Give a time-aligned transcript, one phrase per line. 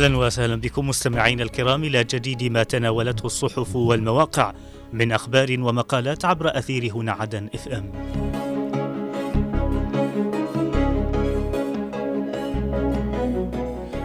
[0.00, 4.52] أهلا وسهلا بكم مستمعينا الكرام إلى جديد ما تناولته الصحف والمواقع
[4.92, 7.92] من أخبار ومقالات عبر أثير هنا عدن إف إم.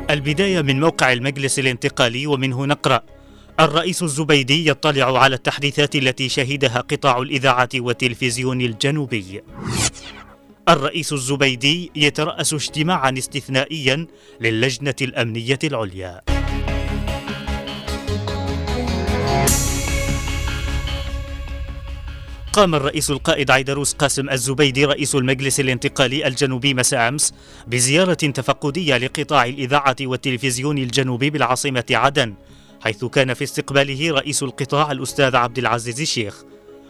[0.09, 3.01] البداية من موقع المجلس الانتقالي ومنه نقرأ
[3.59, 9.41] الرئيس الزبيدي يطلع على التحديثات التي شهدها قطاع الإذاعة والتلفزيون الجنوبي.
[10.69, 14.07] الرئيس الزبيدي يترأس اجتماعا استثنائيا
[14.41, 16.21] للجنة الأمنية العليا.
[22.53, 27.33] قام الرئيس القائد عيدروس قاسم الزبيدي رئيس المجلس الانتقالي الجنوبي مساء أمس
[27.67, 32.33] بزيارة تفقدية لقطاع الإذاعة والتلفزيون الجنوبي بالعاصمة عدن
[32.81, 36.43] حيث كان في استقباله رئيس القطاع الأستاذ عبد العزيز الشيخ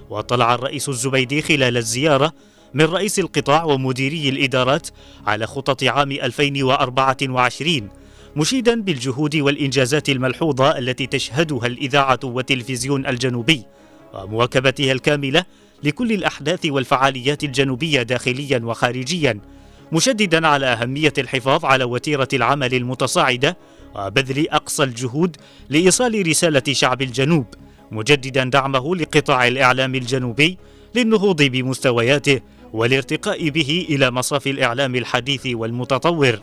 [0.09, 2.33] وطلع الرئيس الزبيدي خلال الزيارة
[2.76, 4.88] من رئيس القطاع ومديري الإدارات
[5.28, 7.90] على خطط عام 2024
[8.36, 13.64] مشيدا بالجهود والإنجازات الملحوظة التي تشهدها الإذاعة والتلفزيون الجنوبي
[14.14, 15.46] ومواكبتها الكاملة
[15.84, 19.40] لكل الأحداث والفعاليات الجنوبية داخليا وخارجيا
[19.92, 23.58] مشددا على أهمية الحفاظ على وتيرة العمل المتصاعدة
[23.96, 25.38] وبذل أقصى الجهود
[25.70, 27.46] لإيصال رسالة شعب الجنوب
[27.92, 30.58] مجددا دعمه لقطاع الإعلام الجنوبي
[30.96, 32.42] للنهوض بمستوياته
[32.76, 36.40] والارتقاء به إلى مصاف الإعلام الحديث والمتطور.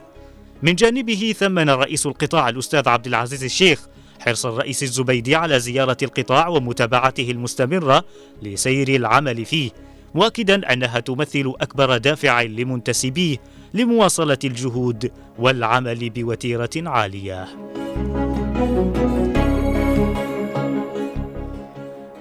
[0.63, 3.81] من جانبه ثمن رئيس القطاع الأستاذ عبد العزيز الشيخ
[4.21, 8.05] حرص الرئيس الزبيدي على زيارة القطاع ومتابعته المستمرة
[8.43, 9.71] لسير العمل فيه،
[10.15, 13.37] مؤكدا أنها تمثل أكبر دافع لمنتسبيه
[13.75, 17.49] لمواصلة الجهود والعمل بوتيرة عالية.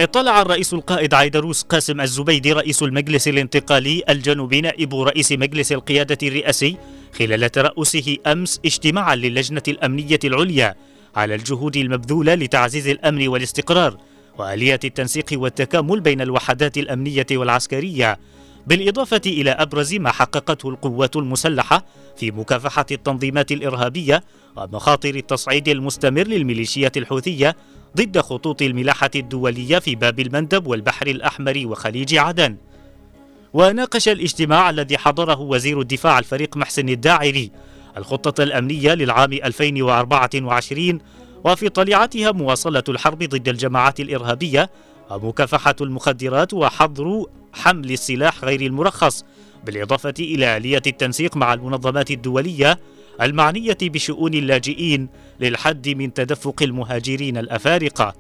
[0.03, 6.77] اطلع الرئيس القائد عيدروس قاسم الزبيدي رئيس المجلس الانتقالي الجنوبي نائب رئيس مجلس القيادة الرئاسي
[7.19, 10.75] خلال ترأسه أمس اجتماعا للجنة الأمنية العليا
[11.15, 13.97] على الجهود المبذولة لتعزيز الأمن والاستقرار
[14.37, 18.19] وآلية التنسيق والتكامل بين الوحدات الأمنية والعسكرية
[18.67, 21.85] بالإضافة إلى أبرز ما حققته القوات المسلحة
[22.17, 24.23] في مكافحة التنظيمات الإرهابية
[24.57, 27.55] ومخاطر التصعيد المستمر للميليشيات الحوثية
[27.97, 32.57] ضد خطوط الملاحة الدولية في باب المندب والبحر الأحمر وخليج عدن.
[33.53, 37.51] وناقش الاجتماع الذي حضره وزير الدفاع الفريق محسن الداعري
[37.97, 40.99] الخطة الأمنية للعام 2024
[41.43, 44.69] وفي طليعتها مواصلة الحرب ضد الجماعات الإرهابية
[45.09, 49.25] ومكافحة المخدرات وحظر حمل السلاح غير المرخص
[49.65, 52.79] بالإضافة إلى آلية التنسيق مع المنظمات الدولية
[53.21, 58.13] المعنية بشؤون اللاجئين للحد من تدفق المهاجرين الأفارقة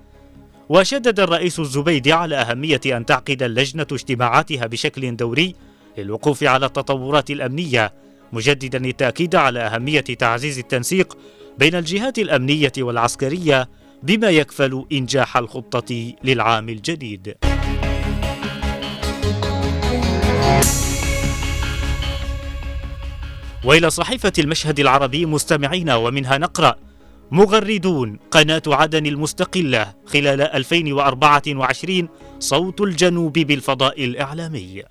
[0.69, 5.55] وشدد الرئيس الزبيدي على أهمية أن تعقد اللجنة اجتماعاتها بشكل دوري
[5.97, 7.93] للوقوف على التطورات الأمنية
[8.33, 11.17] مجددا التأكيد على أهمية تعزيز التنسيق
[11.57, 13.69] بين الجهات الأمنية والعسكرية
[14.03, 17.35] بما يكفل إنجاح الخطة للعام الجديد.
[23.63, 26.75] وإلى صحيفة المشهد العربي مستمعين ومنها نقرأ
[27.31, 34.83] مغردون قناة عدن المستقلة خلال 2024 صوت الجنوب بالفضاء الإعلامي.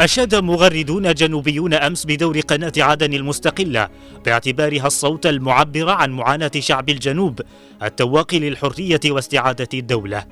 [0.00, 3.88] أشاد مغردون جنوبيون أمس بدور قناة عدن المستقلة
[4.24, 7.40] باعتبارها الصوت المعبر عن معاناة شعب الجنوب
[7.82, 10.24] التواقي للحرية واستعادة الدولة.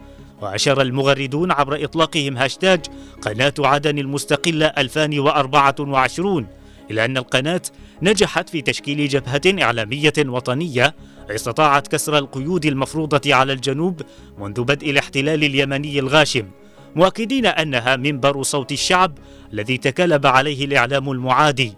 [0.43, 2.81] وأشار المغردون عبر إطلاقهم هاشتاج
[3.23, 6.47] قناة عدن المستقلة 2024
[6.91, 7.63] إلى أن القناة
[8.03, 10.95] نجحت في تشكيل جبهة إعلامية وطنية
[11.31, 14.03] استطاعت كسر القيود المفروضة على الجنوب
[14.39, 16.51] منذ بدء الاحتلال اليمني الغاشم
[16.97, 19.19] مؤكدين أنها منبر صوت الشعب
[19.53, 21.75] الذي تكلب عليه الإعلام المعادي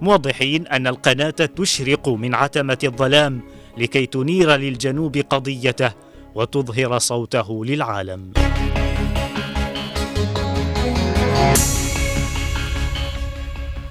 [0.00, 3.40] موضحين أن القناة تشرق من عتمة الظلام
[3.78, 5.92] لكي تنير للجنوب قضيته
[6.34, 8.32] وتظهر صوته للعالم.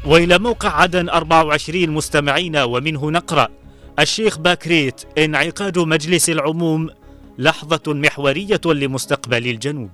[0.06, 3.48] وإلى موقع عدن 24 مستمعين ومنه نقرأ
[4.00, 6.90] الشيخ باكريت انعقاد مجلس العموم
[7.38, 9.92] لحظة محورية لمستقبل الجنوب.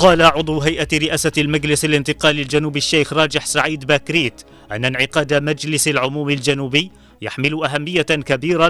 [0.00, 4.42] قال عضو هيئة رئاسة المجلس الانتقالي الجنوبي الشيخ راجح سعيد باكريت
[4.72, 6.90] أن انعقاد مجلس العموم الجنوبي
[7.22, 8.68] يحمل أهمية كبيرة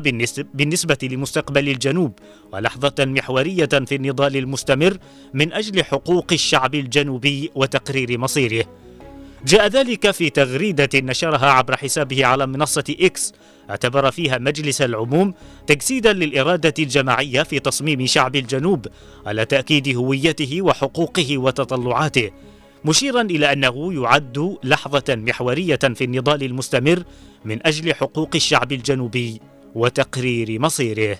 [0.55, 2.12] بالنسبة لمستقبل الجنوب
[2.53, 4.97] ولحظة محورية في النضال المستمر
[5.35, 8.65] من أجل حقوق الشعب الجنوبي وتقرير مصيره.
[9.46, 13.32] جاء ذلك في تغريدة نشرها عبر حسابه على منصة إكس
[13.70, 15.34] اعتبر فيها مجلس العموم
[15.66, 18.87] تجسيدا للإرادة الجماعية في تصميم شعب الجنوب
[19.26, 22.31] على تأكيد هويته وحقوقه وتطلعاته
[22.84, 27.02] مشيرا إلى أنه يعد لحظة محورية في النضال المستمر
[27.44, 29.40] من أجل حقوق الشعب الجنوبي
[29.75, 31.19] وتقرير مصيره.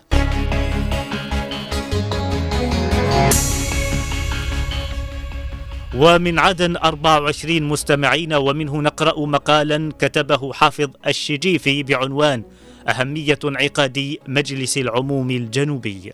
[5.95, 12.43] ومن عدن 24 مستمعين ومنه نقرأ مقالا كتبه حافظ الشجيفي بعنوان
[12.89, 16.13] أهمية انعقاد مجلس العموم الجنوبي.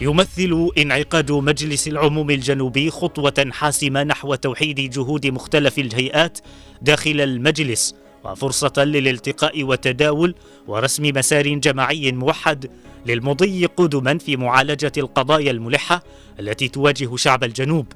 [0.00, 6.38] يمثل انعقاد مجلس العموم الجنوبي خطوة حاسمة نحو توحيد جهود مختلف الهيئات
[6.82, 10.34] داخل المجلس وفرصة للالتقاء والتداول
[10.66, 12.70] ورسم مسار جماعي موحد
[13.06, 16.02] للمضي قدما في معالجة القضايا الملحة
[16.40, 17.86] التي تواجه شعب الجنوب.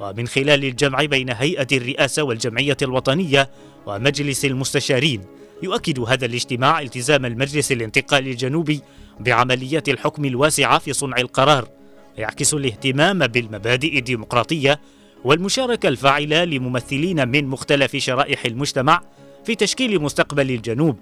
[0.00, 3.50] ومن خلال الجمع بين هيئة الرئاسة والجمعية الوطنية
[3.86, 5.22] ومجلس المستشارين
[5.62, 8.80] يؤكد هذا الاجتماع التزام المجلس الانتقالي الجنوبي
[9.20, 11.68] بعمليات الحكم الواسعة في صنع القرار
[12.18, 14.80] ويعكس الاهتمام بالمبادئ الديمقراطية
[15.24, 19.02] والمشاركة الفاعلة لممثلين من مختلف شرائح المجتمع
[19.46, 20.96] في تشكيل مستقبل الجنوب.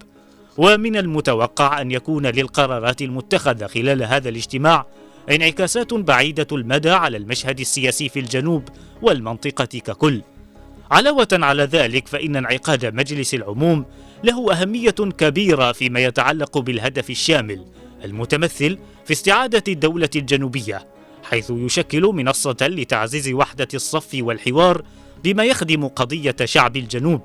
[0.57, 4.85] ومن المتوقع أن يكون للقرارات المتخذة خلال هذا الاجتماع
[5.31, 8.63] انعكاسات بعيدة المدى على المشهد السياسي في الجنوب
[9.01, 10.21] والمنطقة ككل.
[10.91, 13.85] علاوة على ذلك فإن انعقاد مجلس العموم
[14.23, 17.65] له أهمية كبيرة فيما يتعلق بالهدف الشامل
[18.03, 20.87] المتمثل في استعادة الدولة الجنوبية
[21.23, 24.81] حيث يشكل منصة لتعزيز وحدة الصف والحوار
[25.23, 27.21] بما يخدم قضية شعب الجنوب.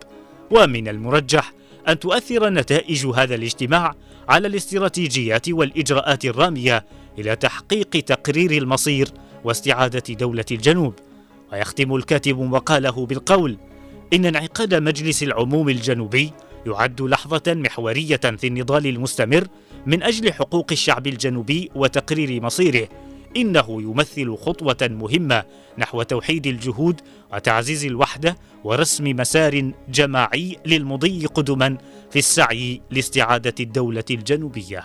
[0.50, 1.52] ومن المرجح
[1.88, 3.94] أن تؤثر نتائج هذا الاجتماع
[4.28, 6.84] على الاستراتيجيات والإجراءات الرامية
[7.18, 9.08] إلى تحقيق تقرير المصير
[9.44, 10.94] واستعادة دولة الجنوب.
[11.52, 13.56] ويختم الكاتب مقاله بالقول
[14.12, 16.32] إن انعقاد مجلس العموم الجنوبي
[16.66, 19.46] يعد لحظة محورية في النضال المستمر
[19.86, 22.88] من أجل حقوق الشعب الجنوبي وتقرير مصيره.
[23.36, 25.44] إنه يمثل خطوة مهمة
[25.78, 27.00] نحو توحيد الجهود
[27.32, 31.78] وتعزيز الوحدة ورسم مسار جماعي للمضي قدما
[32.10, 34.84] في السعي لاستعادة الدولة الجنوبية.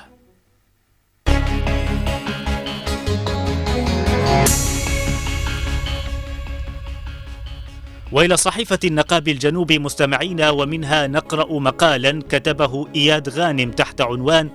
[8.12, 14.50] وإلى صحيفة النقاب الجنوبي مستمعين ومنها نقرأ مقالا كتبه إياد غانم تحت عنوان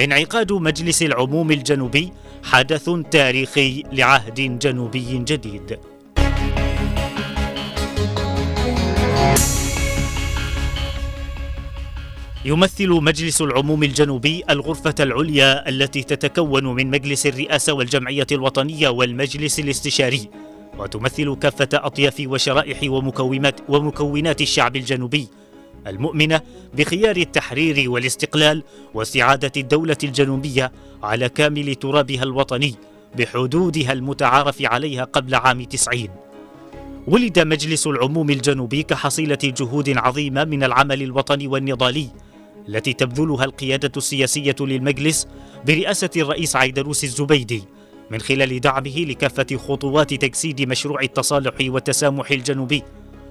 [0.00, 2.12] انعقاد مجلس العموم الجنوبي
[2.44, 5.78] حدث تاريخي لعهد جنوبي جديد.
[12.44, 20.30] يمثل مجلس العموم الجنوبي الغرفة العليا التي تتكون من مجلس الرئاسة والجمعية الوطنية والمجلس الاستشاري
[20.78, 25.28] وتمثل كافة أطياف وشرائح ومكونات ومكونات الشعب الجنوبي
[25.86, 26.40] المؤمنة
[26.74, 28.62] بخيار التحرير والاستقلال
[28.94, 30.72] واستعادة الدولة الجنوبية
[31.02, 32.74] على كامل ترابها الوطني
[33.18, 36.10] بحدودها المتعارف عليها قبل عام تسعين.
[37.06, 42.08] ولد مجلس العموم الجنوبي كحصيلة جهود عظيمة من العمل الوطني والنضالي
[42.68, 45.28] التي تبذلها القيادة السياسية للمجلس
[45.66, 47.62] برئاسة الرئيس عيدروس الزبيدي
[48.10, 52.82] من خلال دعمه لكافة خطوات تجسيد مشروع التصالح والتسامح الجنوبي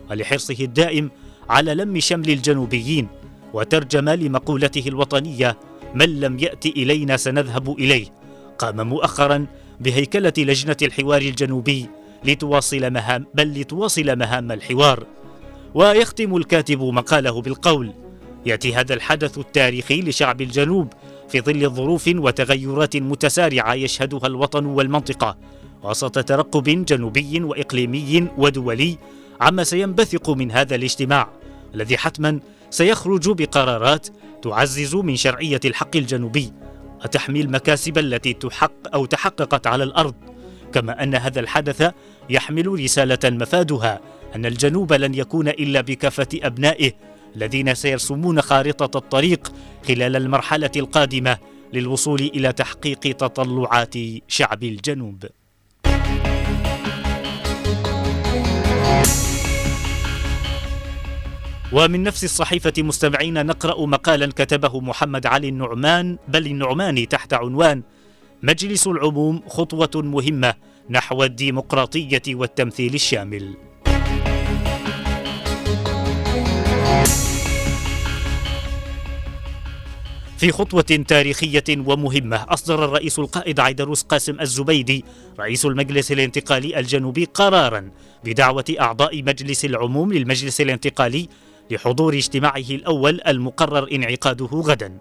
[0.09, 1.11] ولحرصه الدائم
[1.49, 3.07] على لم شمل الجنوبيين
[3.53, 5.57] وترجم لمقولته الوطنية
[5.95, 8.05] من لم يأت إلينا سنذهب إليه
[8.59, 9.45] قام مؤخرا
[9.79, 11.89] بهيكلة لجنة الحوار الجنوبي
[12.25, 15.03] لتواصل مهام بل لتواصل مهام الحوار.
[15.73, 17.93] ويختم الكاتب مقاله بالقول
[18.45, 20.93] يأتي هذا الحدث التاريخي لشعب الجنوب
[21.29, 25.37] في ظل ظروف وتغيرات متسارعة يشهدها الوطن والمنطقة
[25.83, 28.97] وسط ترقب جنوبي وإقليمي ودولي
[29.41, 31.29] عما سينبثق من هذا الاجتماع
[31.75, 34.07] الذي حتما سيخرج بقرارات
[34.41, 36.53] تعزز من شرعية الحق الجنوبي
[37.03, 40.15] وتحمي المكاسب التي تحق أو تحققت على الأرض.
[40.73, 41.91] كما أن هذا الحدث
[42.29, 43.99] يحمل رسالة مفادها
[44.35, 46.91] أن الجنوب لن يكون إلا بكافة أبنائه
[47.35, 49.51] الذين سيرسمون خارطة الطريق
[49.87, 51.37] خلال المرحلة القادمة
[51.73, 53.95] للوصول إلى تحقيق تطلعات
[54.27, 55.25] شعب الجنوب.
[61.73, 67.83] ومن نفس الصحيفة مستمعين نقرأ مقالا كتبه محمد علي النعمان بل النعماني تحت عنوان
[68.43, 70.53] مجلس العموم خطوة مهمة
[70.89, 73.55] نحو الديمقراطية والتمثيل الشامل.
[80.43, 85.05] في خطوة تاريخية ومهمة أصدر الرئيس القائد عيدروس قاسم الزبيدي
[85.39, 87.89] رئيس المجلس الانتقالي الجنوبي قرارا
[88.23, 91.29] بدعوة أعضاء مجلس العموم للمجلس الانتقالي
[91.71, 94.97] لحضور اجتماعه الأول المقرر انعقاده غدا.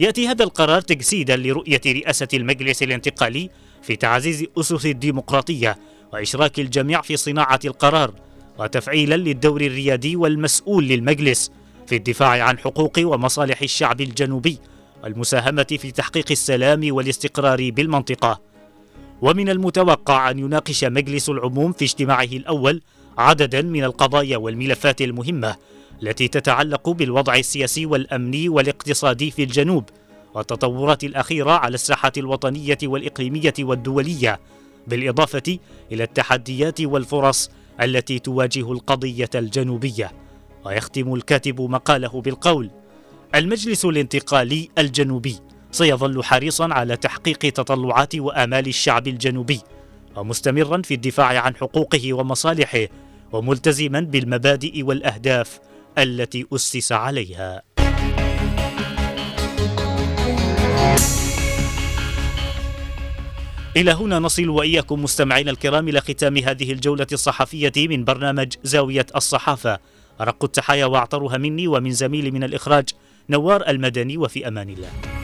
[0.00, 3.50] يأتي هذا القرار تجسيدا لرؤية رئاسة المجلس الانتقالي
[3.82, 5.78] في تعزيز أسس الديمقراطية
[6.12, 8.14] وإشراك الجميع في صناعة القرار
[8.58, 11.50] وتفعيلا للدور الريادي والمسؤول للمجلس
[11.86, 14.58] في الدفاع عن حقوق ومصالح الشعب الجنوبي
[15.04, 18.40] والمساهمة في تحقيق السلام والاستقرار بالمنطقة.
[19.22, 22.82] ومن المتوقع أن يناقش مجلس العموم في اجتماعه الأول
[23.18, 25.56] عددا من القضايا والملفات المهمة
[26.02, 29.84] التي تتعلق بالوضع السياسي والأمني والاقتصادي في الجنوب
[30.34, 34.40] والتطورات الأخيرة على الساحة الوطنية والإقليمية والدولية
[34.86, 35.58] بالإضافة
[35.92, 37.50] إلى التحديات والفرص
[37.80, 40.25] التي تواجه القضية الجنوبية.
[40.66, 42.70] ويختم الكاتب مقاله بالقول
[43.34, 45.36] المجلس الانتقالي الجنوبي
[45.70, 49.60] سيظل حريصا على تحقيق تطلعات وآمال الشعب الجنوبي
[50.16, 52.86] ومستمرا في الدفاع عن حقوقه ومصالحه
[53.32, 55.60] وملتزما بالمبادئ والأهداف
[55.98, 57.62] التي أسس عليها.
[63.76, 69.78] إلى هنا نصل وإياكم مستمعينا الكرام إلى ختام هذه الجولة الصحفية من برنامج زاوية الصحافة.
[70.20, 72.88] أرق التحايا وأعطرها مني ومن زميلي من الإخراج
[73.30, 75.15] نوار المدني وفي أمان الله.